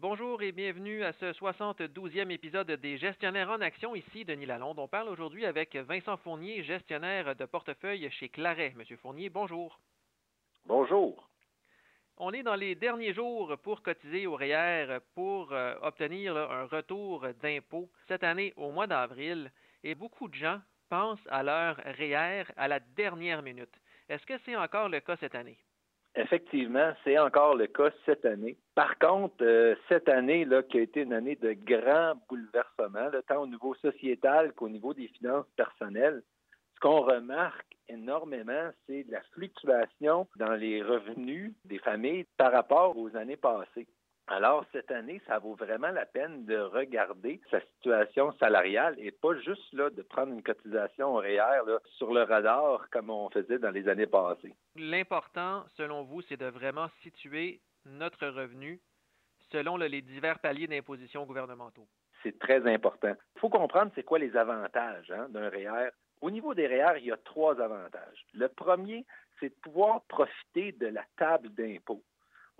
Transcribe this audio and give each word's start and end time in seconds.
Bonjour 0.00 0.40
et 0.40 0.52
bienvenue 0.52 1.04
à 1.04 1.12
ce 1.12 1.26
72e 1.26 2.30
épisode 2.30 2.70
des 2.70 2.96
Gestionnaires 2.96 3.50
en 3.50 3.60
Action. 3.60 3.94
Ici, 3.94 4.24
Denis 4.24 4.46
Lalonde. 4.46 4.78
On 4.78 4.88
parle 4.88 5.10
aujourd'hui 5.10 5.44
avec 5.44 5.76
Vincent 5.76 6.16
Fournier, 6.16 6.62
gestionnaire 6.62 7.36
de 7.36 7.44
portefeuille 7.44 8.10
chez 8.12 8.30
Claret. 8.30 8.72
Monsieur 8.76 8.96
Fournier, 8.96 9.28
bonjour. 9.28 9.78
Bonjour. 10.64 11.28
On 12.16 12.32
est 12.32 12.42
dans 12.42 12.54
les 12.54 12.76
derniers 12.76 13.12
jours 13.12 13.58
pour 13.62 13.82
cotiser 13.82 14.26
au 14.26 14.36
REER 14.36 15.00
pour 15.14 15.52
euh, 15.52 15.74
obtenir 15.82 16.34
un 16.34 16.64
retour 16.64 17.26
d'impôt 17.42 17.90
cette 18.08 18.24
année 18.24 18.54
au 18.56 18.70
mois 18.70 18.86
d'avril 18.86 19.52
et 19.84 19.94
beaucoup 19.94 20.28
de 20.28 20.34
gens 20.34 20.62
pensent 20.88 21.28
à 21.28 21.42
leur 21.42 21.76
REER 21.76 22.44
à 22.56 22.68
la 22.68 22.80
dernière 22.80 23.42
minute. 23.42 23.78
Est-ce 24.08 24.24
que 24.24 24.38
c'est 24.46 24.56
encore 24.56 24.88
le 24.88 25.00
cas 25.00 25.16
cette 25.16 25.34
année? 25.34 25.58
Effectivement, 26.16 26.92
c'est 27.04 27.18
encore 27.18 27.54
le 27.54 27.68
cas 27.68 27.90
cette 28.04 28.24
année. 28.24 28.58
Par 28.74 28.98
contre, 28.98 29.36
euh, 29.42 29.76
cette 29.88 30.08
année, 30.08 30.44
là, 30.44 30.62
qui 30.62 30.78
a 30.78 30.80
été 30.80 31.02
une 31.02 31.12
année 31.12 31.36
de 31.36 31.52
grand 31.52 32.14
bouleversement, 32.28 33.10
tant 33.28 33.42
au 33.42 33.46
niveau 33.46 33.74
sociétal 33.76 34.52
qu'au 34.52 34.68
niveau 34.68 34.92
des 34.92 35.06
finances 35.08 35.46
personnelles, 35.56 36.22
ce 36.74 36.80
qu'on 36.80 37.02
remarque 37.02 37.76
énormément, 37.88 38.70
c'est 38.86 39.06
la 39.08 39.20
fluctuation 39.32 40.26
dans 40.36 40.54
les 40.54 40.82
revenus 40.82 41.52
des 41.64 41.78
familles 41.78 42.26
par 42.36 42.52
rapport 42.52 42.96
aux 42.98 43.16
années 43.16 43.36
passées. 43.36 43.86
Alors, 44.32 44.64
cette 44.70 44.92
année, 44.92 45.20
ça 45.26 45.40
vaut 45.40 45.56
vraiment 45.56 45.90
la 45.90 46.06
peine 46.06 46.44
de 46.44 46.56
regarder 46.56 47.40
sa 47.50 47.60
situation 47.60 48.30
salariale 48.38 48.94
et 48.98 49.10
pas 49.10 49.34
juste 49.40 49.72
là, 49.72 49.90
de 49.90 50.02
prendre 50.02 50.32
une 50.32 50.44
cotisation 50.44 51.16
horaire 51.16 51.64
sur 51.96 52.14
le 52.14 52.22
radar 52.22 52.88
comme 52.90 53.10
on 53.10 53.28
faisait 53.30 53.58
dans 53.58 53.72
les 53.72 53.88
années 53.88 54.06
passées. 54.06 54.54
L'important, 54.76 55.64
selon 55.76 56.04
vous, 56.04 56.22
c'est 56.22 56.36
de 56.36 56.46
vraiment 56.46 56.86
situer 57.02 57.60
notre 57.84 58.28
revenu 58.28 58.80
selon 59.50 59.76
les 59.76 60.00
divers 60.00 60.38
paliers 60.38 60.68
d'imposition 60.68 61.26
gouvernementaux. 61.26 61.88
C'est 62.22 62.38
très 62.38 62.64
important. 62.72 63.14
Il 63.34 63.40
faut 63.40 63.48
comprendre 63.48 63.90
c'est 63.96 64.04
quoi 64.04 64.20
les 64.20 64.36
avantages 64.36 65.10
hein, 65.10 65.26
d'un 65.30 65.48
REER. 65.48 65.90
Au 66.20 66.30
niveau 66.30 66.54
des 66.54 66.68
REER, 66.68 66.98
il 66.98 67.06
y 67.06 67.12
a 67.12 67.16
trois 67.16 67.60
avantages. 67.60 68.24
Le 68.34 68.46
premier, 68.46 69.04
c'est 69.40 69.48
de 69.48 69.60
pouvoir 69.60 70.02
profiter 70.02 70.70
de 70.70 70.86
la 70.86 71.02
table 71.16 71.48
d'impôt. 71.48 72.04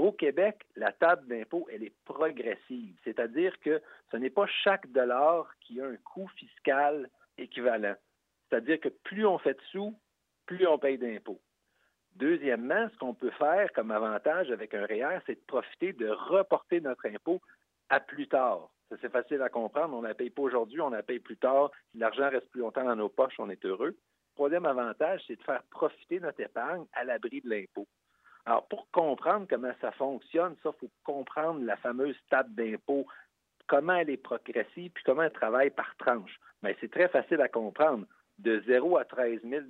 Au 0.01 0.13
Québec, 0.13 0.65
la 0.77 0.93
table 0.93 1.27
d'impôt, 1.29 1.69
elle 1.71 1.83
est 1.83 1.93
progressive, 2.07 2.97
c'est-à-dire 3.05 3.53
que 3.61 3.83
ce 4.11 4.17
n'est 4.17 4.31
pas 4.31 4.47
chaque 4.47 4.91
dollar 4.93 5.47
qui 5.61 5.79
a 5.79 5.85
un 5.85 5.97
coût 5.97 6.27
fiscal 6.37 7.11
équivalent. 7.37 7.95
C'est-à-dire 8.49 8.81
que 8.81 8.89
plus 8.89 9.27
on 9.27 9.37
fait 9.37 9.53
de 9.53 9.63
sous, 9.71 9.95
plus 10.47 10.67
on 10.67 10.79
paye 10.79 10.97
d'impôts. 10.97 11.43
Deuxièmement, 12.17 12.89
ce 12.89 12.97
qu'on 12.97 13.13
peut 13.13 13.31
faire 13.33 13.71
comme 13.75 13.91
avantage 13.91 14.51
avec 14.51 14.73
un 14.73 14.87
REER, 14.87 15.19
c'est 15.27 15.35
de 15.35 15.47
profiter 15.47 15.93
de 15.93 16.09
reporter 16.09 16.81
notre 16.81 17.05
impôt 17.05 17.43
à 17.91 18.01
plus 18.01 18.27
tard. 18.27 18.71
Ça, 18.89 18.97
c'est 19.03 19.13
facile 19.13 19.43
à 19.43 19.51
comprendre. 19.51 19.95
On 19.95 20.01
ne 20.01 20.09
la 20.09 20.15
paye 20.15 20.31
pas 20.31 20.41
aujourd'hui, 20.41 20.81
on 20.81 20.89
la 20.89 21.03
paye 21.03 21.21
plus 21.21 21.37
tard. 21.37 21.73
Si 21.93 21.99
l'argent 21.99 22.31
reste 22.31 22.49
plus 22.49 22.63
longtemps 22.63 22.85
dans 22.85 22.97
nos 22.97 23.11
poches, 23.11 23.39
on 23.39 23.51
est 23.51 23.67
heureux. 23.67 23.95
Troisième 24.35 24.65
avantage, 24.65 25.21
c'est 25.27 25.37
de 25.37 25.43
faire 25.43 25.63
profiter 25.65 26.21
notre 26.21 26.41
épargne 26.41 26.87
à 26.95 27.05
l'abri 27.05 27.43
de 27.43 27.51
l'impôt. 27.51 27.87
Alors, 28.47 28.67
pour 28.69 28.91
comprendre 28.91 29.47
comment 29.49 29.73
ça 29.81 29.93
fonctionne, 29.93 30.57
ça, 30.63 30.71
il 30.75 30.89
faut 30.89 30.91
comprendre 31.05 31.65
la 31.65 31.77
fameuse 31.77 32.17
table 32.31 32.55
d'impôt, 32.55 33.07
comment 33.67 33.95
elle 33.95 34.11
est 34.11 34.17
progressive, 34.17 34.91
puis 34.93 35.05
comment 35.05 35.23
elle 35.23 35.33
travaille 35.33 35.71
par 35.71 35.95
tranche. 35.99 36.41
Mais 36.63 36.77
c'est 36.81 36.91
très 36.91 37.09
facile 37.09 37.41
à 37.41 37.49
comprendre. 37.49 38.07
De 38.39 38.63
0 38.67 38.97
à 38.97 39.05
13 39.05 39.41
000 39.45 39.65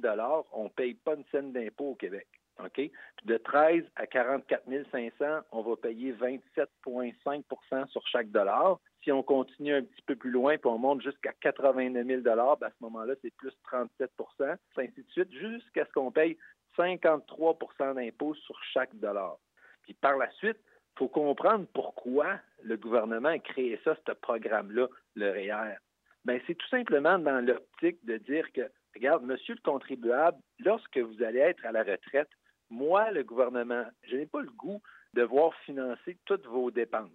on 0.53 0.65
ne 0.65 0.69
paye 0.69 0.95
pas 0.95 1.15
une 1.15 1.25
scène 1.33 1.53
d'impôt 1.53 1.91
au 1.91 1.95
Québec. 1.97 2.29
OK? 2.65 2.91
de 3.25 3.37
13 3.37 3.85
à 3.97 4.07
44 4.07 4.65
500, 4.91 5.41
on 5.53 5.63
va 5.63 5.77
payer 5.77 6.13
27,5% 6.13 7.89
sur 7.89 8.07
chaque 8.07 8.31
dollar. 8.31 8.79
Si 9.03 9.11
on 9.11 9.23
continue 9.23 9.75
un 9.75 9.83
petit 9.83 10.03
peu 10.03 10.15
plus 10.15 10.31
loin, 10.31 10.59
puis 10.59 10.69
on 10.69 10.79
monte 10.79 11.03
jusqu'à 11.03 11.33
89 11.41 12.07
000 12.07 12.21
ben 12.21 12.39
à 12.39 12.71
ce 12.71 12.77
moment-là, 12.81 13.15
c'est 13.23 13.35
plus 13.37 13.53
37% 13.71 14.57
ainsi 14.77 15.03
de 15.03 15.11
suite, 15.11 15.33
jusqu'à 15.33 15.87
ce 15.87 15.93
qu'on 15.93 16.13
paye 16.13 16.37
53% 16.77 17.95
d'impôts 17.95 18.35
sur 18.35 18.63
chaque 18.73 18.95
dollar. 18.97 19.39
Puis 19.83 19.95
par 19.95 20.17
la 20.19 20.31
suite, 20.33 20.59
il 20.97 20.99
faut 20.99 21.09
comprendre 21.09 21.67
pourquoi 21.73 22.39
le 22.63 22.77
gouvernement 22.77 23.31
a 23.31 23.39
créé 23.39 23.81
ça, 23.85 23.97
ce 24.07 24.13
programme-là, 24.13 24.87
le 25.15 25.31
REER. 25.31 25.77
Bien, 26.25 26.39
c'est 26.47 26.55
tout 26.55 26.69
simplement 26.69 27.19
dans 27.19 27.45
l'optique 27.45 28.05
de 28.05 28.19
dire 28.19 28.53
que, 28.53 28.71
regarde, 28.95 29.25
monsieur 29.25 29.55
le 29.55 29.63
contribuable, 29.63 30.39
lorsque 30.59 30.99
vous 30.99 31.23
allez 31.23 31.39
être 31.39 31.65
à 31.65 31.73
la 31.73 31.83
retraite, 31.83 32.29
moi, 32.69 33.11
le 33.11 33.25
gouvernement, 33.25 33.85
je 34.03 34.17
n'ai 34.17 34.27
pas 34.27 34.43
le 34.43 34.51
goût 34.51 34.83
de 35.15 35.23
voir 35.23 35.55
financer 35.65 36.19
toutes 36.27 36.47
vos 36.47 36.71
dépenses. 36.71 37.11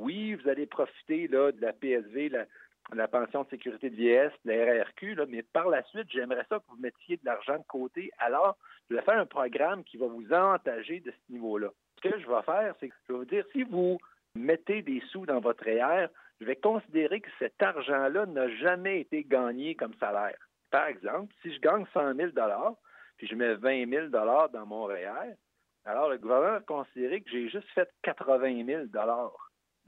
Oui, 0.00 0.32
vous 0.32 0.48
allez 0.48 0.64
profiter 0.64 1.28
de 1.28 1.54
la 1.60 1.74
PSV, 1.74 2.30
la, 2.30 2.46
la 2.94 3.06
pension 3.06 3.44
de 3.44 3.50
sécurité 3.50 3.90
de 3.90 3.96
vieillesse, 3.96 4.32
la 4.46 4.54
RRQ, 4.54 5.14
mais 5.28 5.42
par 5.42 5.68
la 5.68 5.82
suite, 5.84 6.08
j'aimerais 6.10 6.46
ça 6.48 6.58
que 6.58 6.64
vous 6.68 6.80
mettiez 6.80 7.18
de 7.18 7.26
l'argent 7.26 7.58
de 7.58 7.64
côté. 7.68 8.10
Alors, 8.18 8.56
je 8.88 8.96
vais 8.96 9.02
faire 9.02 9.18
un 9.18 9.26
programme 9.26 9.84
qui 9.84 9.98
va 9.98 10.06
vous 10.06 10.24
avantager 10.32 11.00
de 11.00 11.10
ce 11.10 11.32
niveau-là. 11.32 11.68
Ce 11.96 12.08
que 12.08 12.18
je 12.18 12.26
vais 12.26 12.42
faire, 12.46 12.74
c'est 12.80 12.88
que 12.88 12.94
je 13.06 13.12
vais 13.12 13.18
vous 13.18 13.24
dire, 13.26 13.44
si 13.52 13.62
vous 13.64 13.98
mettez 14.34 14.80
des 14.80 15.02
sous 15.12 15.26
dans 15.26 15.38
votre 15.40 15.64
REER, 15.64 16.06
je 16.40 16.46
vais 16.46 16.56
considérer 16.56 17.20
que 17.20 17.28
cet 17.38 17.62
argent-là 17.62 18.24
n'a 18.24 18.48
jamais 18.56 19.02
été 19.02 19.22
gagné 19.22 19.74
comme 19.74 19.92
salaire. 20.00 20.38
Par 20.70 20.86
exemple, 20.86 21.34
si 21.42 21.52
je 21.52 21.60
gagne 21.60 21.84
100 21.92 22.14
000 22.14 22.30
puis 23.18 23.26
je 23.26 23.34
mets 23.34 23.54
20 23.54 23.86
000 23.86 24.08
dans 24.08 24.64
mon 24.64 24.84
REER, 24.84 25.34
alors 25.84 26.08
le 26.08 26.16
gouvernement 26.16 26.52
va 26.52 26.60
considérer 26.60 27.20
que 27.20 27.30
j'ai 27.30 27.50
juste 27.50 27.68
fait 27.74 27.90
80 28.02 28.64
000 28.64 28.84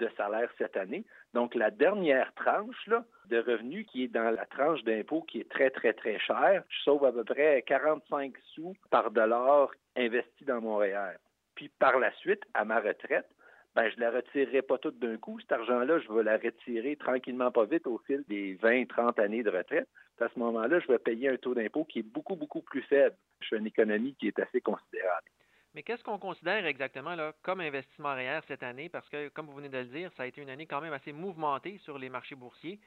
de 0.02 0.10
salaire 0.16 0.50
cette 0.58 0.76
année. 0.76 1.04
Donc, 1.32 1.54
la 1.54 1.70
dernière 1.70 2.32
tranche 2.34 2.88
de 3.26 3.38
revenus 3.38 3.86
qui 3.86 4.04
est 4.04 4.08
dans 4.08 4.30
la 4.30 4.46
tranche 4.46 4.82
d'impôt 4.82 5.22
qui 5.22 5.40
est 5.40 5.48
très, 5.48 5.70
très, 5.70 5.92
très 5.92 6.18
chère, 6.18 6.62
je 6.68 6.82
sauve 6.82 7.04
à 7.04 7.12
peu 7.12 7.24
près 7.24 7.62
45 7.62 8.34
sous 8.54 8.74
par 8.90 9.10
dollar 9.10 9.70
investi 9.96 10.44
dans 10.44 10.60
mon 10.60 10.76
REER. 10.76 11.16
Puis, 11.54 11.68
par 11.78 11.98
la 11.98 12.12
suite, 12.14 12.42
à 12.54 12.64
ma 12.64 12.80
retraite, 12.80 13.28
ben, 13.74 13.88
je 13.88 13.96
ne 13.96 14.00
la 14.00 14.10
retirerai 14.10 14.62
pas 14.62 14.78
toute 14.78 14.98
d'un 14.98 15.16
coup. 15.16 15.38
Cet 15.40 15.52
argent-là, 15.52 15.98
je 15.98 16.12
vais 16.12 16.22
la 16.22 16.36
retirer 16.36 16.96
tranquillement, 16.96 17.50
pas 17.50 17.64
vite, 17.64 17.86
au 17.86 17.98
fil 18.06 18.22
des 18.28 18.54
20, 18.54 18.86
30 18.88 19.18
années 19.18 19.42
de 19.42 19.50
retraite. 19.50 19.88
À 20.20 20.28
ce 20.28 20.38
moment-là, 20.38 20.78
je 20.78 20.86
vais 20.86 20.98
payer 20.98 21.30
un 21.30 21.36
taux 21.36 21.54
d'impôt 21.54 21.84
qui 21.84 22.00
est 22.00 22.04
beaucoup, 22.04 22.36
beaucoup 22.36 22.60
plus 22.60 22.82
faible. 22.82 23.16
Je 23.40 23.48
fais 23.48 23.58
une 23.58 23.66
économie 23.66 24.14
qui 24.14 24.28
est 24.28 24.38
assez 24.38 24.60
considérable. 24.60 25.26
Mais 25.74 25.82
qu'est-ce 25.82 26.04
qu'on 26.04 26.18
considère 26.18 26.66
exactement 26.66 27.14
là, 27.14 27.32
comme 27.42 27.60
investissement 27.60 28.14
réel 28.14 28.42
cette 28.46 28.62
année? 28.62 28.88
Parce 28.88 29.08
que, 29.08 29.28
comme 29.28 29.46
vous 29.46 29.54
venez 29.54 29.70
de 29.70 29.78
le 29.78 29.86
dire, 29.86 30.10
ça 30.16 30.24
a 30.24 30.26
été 30.26 30.42
une 30.42 30.50
année 30.50 30.66
quand 30.66 30.82
même 30.82 30.92
assez 30.92 31.12
mouvementée 31.12 31.78
sur 31.78 31.98
les 31.98 32.10
marchés 32.10 32.34
boursiers. 32.34 32.78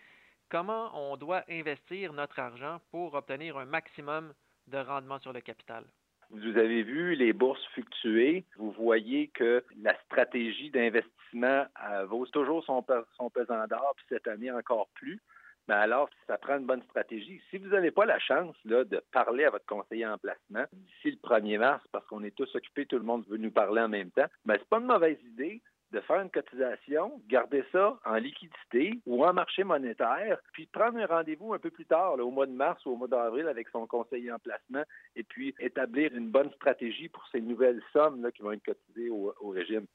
Comment 0.50 0.92
on 0.94 1.18
doit 1.18 1.44
investir 1.50 2.14
notre 2.14 2.38
argent 2.38 2.80
pour 2.92 3.16
obtenir 3.16 3.58
un 3.58 3.66
maximum 3.66 4.34
de 4.68 4.78
rendement 4.78 5.18
sur 5.20 5.34
le 5.34 5.42
capital? 5.42 5.84
Vous 6.30 6.58
avez 6.58 6.84
vu 6.84 7.16
les 7.16 7.34
bourses 7.34 7.66
fluctuer. 7.74 8.46
Vous 8.58 8.72
voyez 8.72 9.30
que 9.30 9.64
la 9.82 9.96
stratégie 10.04 10.70
d'investissement 10.70 11.66
euh, 11.90 12.06
vaut 12.06 12.26
toujours 12.28 12.64
son, 12.66 12.86
son 13.18 13.30
pesant 13.30 13.66
d'or, 13.68 13.94
puis 13.96 14.06
cette 14.10 14.28
année 14.28 14.52
encore 14.52 14.90
plus. 14.94 15.20
Mais 15.68 15.76
alors, 15.76 16.10
ça 16.28 16.38
prend 16.38 16.58
une 16.58 16.66
bonne 16.66 16.84
stratégie. 16.84 17.42
Si 17.50 17.58
vous 17.58 17.70
n'avez 17.70 17.92
pas 17.92 18.06
la 18.06 18.20
chance 18.20 18.56
là, 18.66 18.84
de 18.84 19.02
parler 19.12 19.46
à 19.46 19.50
votre 19.50 19.66
conseiller 19.66 20.06
en 20.06 20.18
placement 20.18 20.66
d'ici 20.74 21.12
le 21.12 21.18
1er 21.18 21.58
mars, 21.58 21.84
parce 21.92 22.06
qu'on 22.08 22.24
est 22.24 22.36
tous 22.36 22.54
occupés, 22.56 22.86
tout 22.86 22.98
le 22.98 23.04
monde 23.04 23.26
veut 23.28 23.38
nous 23.38 23.52
parler 23.52 23.82
en 23.82 23.90
même 23.90 24.12
temps, 24.12 24.28
mais 24.46 24.58
c'est 24.60 24.70
pas 24.70 24.80
une 24.80 24.86
mauvaise 24.86 25.20
idée 25.24 25.62
de 25.92 26.02
faire 26.02 26.20
une 26.20 26.30
cotisation, 26.30 27.22
garder 27.28 27.64
ça 27.72 27.98
en 28.06 28.16
liquidité 28.16 29.00
ou 29.06 29.24
en 29.26 29.34
marché 29.34 29.64
monétaire, 29.64 30.40
puis 30.52 30.66
prendre 30.68 31.00
un 31.00 31.06
rendez-vous 31.06 31.54
un 31.54 31.60
peu 31.60 31.70
plus 31.70 31.86
tard, 31.86 32.20
au 32.20 32.32
mois 32.32 32.48
de 32.48 32.52
mars 32.52 32.86
ou 32.86 32.92
au 32.92 32.96
mois 32.98 33.08
d'avril 33.08 33.48
avec 33.48 33.70
son 33.70 33.88
conseiller 33.88 34.32
en 34.32 34.40
placement, 34.40 34.84
et 35.16 35.24
puis 35.24 35.56
établir 35.60 36.14
une 36.14 36.30
bonne 36.30 36.52
stratégie 36.54 37.08
pour 37.08 37.26
ces 37.32 37.40
nouvelles 37.40 37.82
sommes 37.94 38.22
là, 38.22 38.32
qui 38.32 38.42
vont 38.42 38.52
être 38.52 38.66
cotisées 38.66 39.10
au 39.10 39.50
régime. 39.50 39.86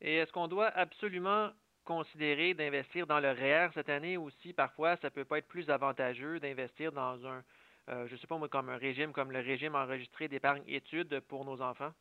Et 0.00 0.16
est-ce 0.16 0.32
qu'on 0.32 0.48
doit 0.48 0.68
absolument 0.68 1.50
considérer 1.90 2.54
d'investir 2.54 3.04
dans 3.08 3.18
le 3.18 3.32
REER 3.32 3.70
cette 3.74 3.88
année 3.88 4.16
aussi, 4.16 4.52
parfois, 4.52 4.96
ça 4.98 5.10
peut 5.10 5.24
pas 5.24 5.38
être 5.38 5.48
plus 5.48 5.68
avantageux 5.70 6.38
d'investir 6.38 6.92
dans 6.92 7.26
un, 7.26 7.42
euh, 7.88 8.06
je 8.06 8.14
sais 8.14 8.28
pas 8.28 8.38
moi, 8.38 8.48
comme 8.48 8.68
un 8.68 8.76
régime, 8.76 9.10
comme 9.12 9.32
le 9.32 9.40
régime 9.40 9.74
enregistré 9.74 10.28
d'épargne 10.28 10.62
études 10.68 11.18
pour 11.26 11.44
nos 11.44 11.60
enfants? 11.60 11.92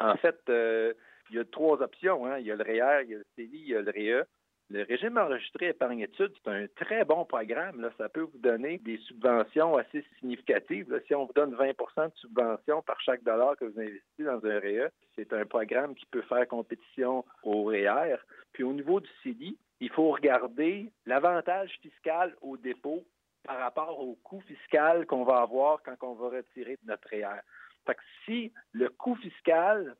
En 0.00 0.16
fait, 0.18 0.38
euh, 0.50 0.92
il 1.30 1.36
y 1.36 1.38
a 1.38 1.46
trois 1.46 1.80
options. 1.80 2.26
Hein. 2.26 2.40
Il 2.40 2.46
y 2.46 2.50
a 2.50 2.56
le 2.56 2.62
REER, 2.62 3.04
il 3.04 3.10
y 3.10 3.14
a 3.14 3.18
le 3.18 3.26
CELI, 3.34 3.58
il 3.58 3.68
y 3.68 3.74
a 3.74 3.80
le 3.80 3.90
REE. 3.90 4.26
Le 4.72 4.84
régime 4.84 5.18
enregistré 5.18 5.68
épargne 5.68 6.00
études, 6.00 6.32
c'est 6.42 6.50
un 6.50 6.66
très 6.66 7.04
bon 7.04 7.26
programme. 7.26 7.82
Là. 7.82 7.90
Ça 7.98 8.08
peut 8.08 8.22
vous 8.22 8.38
donner 8.38 8.78
des 8.78 8.96
subventions 9.06 9.76
assez 9.76 10.02
significatives. 10.18 10.98
Si 11.06 11.14
on 11.14 11.26
vous 11.26 11.32
donne 11.34 11.54
20% 11.54 12.08
de 12.08 12.16
subvention 12.16 12.80
par 12.80 12.98
chaque 13.02 13.22
dollar 13.22 13.54
que 13.58 13.66
vous 13.66 13.78
investissez 13.78 14.24
dans 14.24 14.42
un 14.46 14.58
REE, 14.60 14.88
c'est 15.14 15.30
un 15.34 15.44
programme 15.44 15.94
qui 15.94 16.06
peut 16.06 16.22
faire 16.22 16.48
compétition 16.48 17.22
au 17.42 17.64
REER. 17.64 18.16
Puis 18.54 18.64
au 18.64 18.72
niveau 18.72 19.00
du 19.00 19.10
CELI, 19.22 19.58
il 19.80 19.90
faut 19.90 20.10
regarder 20.10 20.90
l'avantage 21.04 21.78
fiscal 21.82 22.34
au 22.40 22.56
dépôt 22.56 23.04
par 23.44 23.58
rapport 23.58 24.00
au 24.00 24.14
coût 24.24 24.40
fiscal 24.40 25.04
qu'on 25.04 25.24
va 25.24 25.42
avoir 25.42 25.82
quand 25.82 25.96
on 26.00 26.14
va 26.14 26.36
retirer 26.36 26.78
notre 26.86 27.10
REER. 27.10 27.42
Fait 27.84 27.94
que 27.94 28.00
si 28.24 28.52
le 28.72 28.88
coût 28.88 29.16
fiscal 29.16 29.96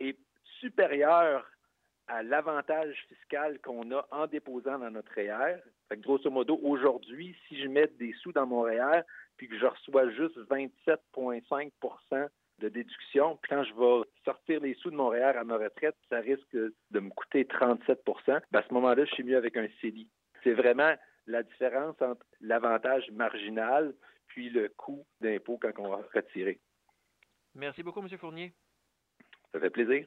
est 0.00 0.18
supérieur 0.58 1.46
à 2.10 2.22
l'avantage 2.22 2.96
fiscal 3.08 3.60
qu'on 3.60 3.92
a 3.92 4.06
en 4.10 4.26
déposant 4.26 4.78
dans 4.78 4.90
notre 4.90 5.14
REER. 5.14 5.60
Fait 5.88 5.96
que 5.96 6.02
grosso 6.02 6.28
modo, 6.28 6.58
aujourd'hui, 6.62 7.36
si 7.46 7.62
je 7.62 7.68
mets 7.68 7.86
des 7.98 8.12
sous 8.14 8.32
dans 8.32 8.46
mon 8.46 8.62
REER 8.62 9.02
puis 9.36 9.48
que 9.48 9.58
je 9.58 9.66
reçois 9.66 10.10
juste 10.10 10.36
27,5 10.50 12.28
de 12.58 12.68
déduction, 12.68 13.36
puis 13.36 13.50
quand 13.50 13.64
je 13.64 13.74
vais 13.74 14.08
sortir 14.24 14.60
les 14.60 14.74
sous 14.74 14.90
de 14.90 14.96
mon 14.96 15.08
REER 15.08 15.36
à 15.36 15.44
ma 15.44 15.56
retraite, 15.56 15.96
ça 16.08 16.18
risque 16.18 16.52
de 16.52 17.00
me 17.00 17.10
coûter 17.10 17.46
37 17.46 18.02
ben, 18.50 18.58
à 18.58 18.62
ce 18.62 18.74
moment-là, 18.74 19.04
je 19.04 19.14
suis 19.14 19.24
mieux 19.24 19.36
avec 19.36 19.56
un 19.56 19.68
CELI. 19.80 20.08
C'est 20.42 20.52
vraiment 20.52 20.94
la 21.26 21.42
différence 21.44 22.00
entre 22.02 22.26
l'avantage 22.40 23.08
marginal 23.12 23.94
puis 24.26 24.50
le 24.50 24.68
coût 24.68 25.06
d'impôt 25.20 25.58
quand 25.58 25.72
on 25.78 25.90
va 25.90 26.02
retirer. 26.12 26.60
Merci 27.54 27.82
beaucoup, 27.82 28.00
M. 28.00 28.08
Fournier. 28.18 28.52
Ça 29.52 29.60
fait 29.60 29.70
plaisir. 29.70 30.06